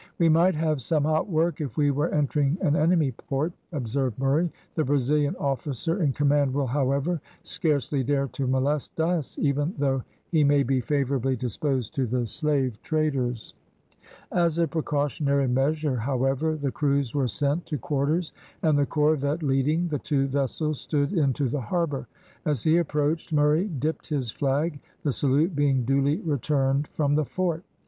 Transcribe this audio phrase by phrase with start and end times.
[0.17, 4.51] "We might have some hot work if we were entering an enemy port," observed Murray.
[4.73, 10.01] "The Brazilian officer in command will, however, scarcely dare to molest us, even though
[10.31, 13.53] he may be favourably disposed to the slave traders."
[14.31, 18.33] As a precautionary measure, however, the crews were sent to quarters,
[18.63, 22.07] and, the corvette leading, the two vessels stood into the harbour.
[22.43, 27.63] As he approached, Murray dipped his flag, the salute being duly returned from the fort.